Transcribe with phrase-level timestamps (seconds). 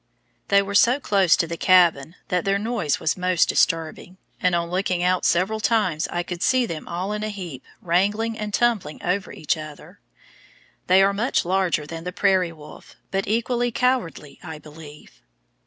[0.47, 4.71] They were so close to the cabin that their noise was most disturbing, and on
[4.71, 8.99] looking out several times I could see them all in a heap wrangling and tumbling
[9.03, 9.99] over each other.
[10.87, 15.21] They are much larger than the prairie wolf, but equally cowardly, I believe.